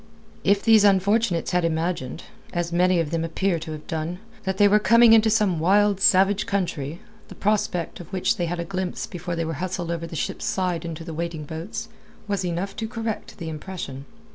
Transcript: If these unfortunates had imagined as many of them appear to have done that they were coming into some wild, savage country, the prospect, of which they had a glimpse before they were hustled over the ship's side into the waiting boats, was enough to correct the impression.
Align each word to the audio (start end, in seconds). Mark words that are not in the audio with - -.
If 0.43 0.63
these 0.63 0.83
unfortunates 0.83 1.51
had 1.51 1.63
imagined 1.63 2.23
as 2.53 2.73
many 2.73 2.99
of 2.99 3.11
them 3.11 3.23
appear 3.23 3.59
to 3.59 3.71
have 3.71 3.85
done 3.85 4.17
that 4.45 4.57
they 4.57 4.67
were 4.67 4.79
coming 4.79 5.13
into 5.13 5.29
some 5.29 5.59
wild, 5.59 5.99
savage 6.01 6.47
country, 6.47 7.01
the 7.27 7.35
prospect, 7.35 7.99
of 7.99 8.11
which 8.11 8.37
they 8.37 8.47
had 8.47 8.59
a 8.59 8.65
glimpse 8.65 9.05
before 9.05 9.35
they 9.35 9.45
were 9.45 9.53
hustled 9.61 9.91
over 9.91 10.07
the 10.07 10.15
ship's 10.15 10.45
side 10.45 10.85
into 10.85 11.03
the 11.03 11.13
waiting 11.13 11.43
boats, 11.45 11.87
was 12.27 12.43
enough 12.43 12.75
to 12.77 12.87
correct 12.87 13.37
the 13.37 13.47
impression. 13.47 14.05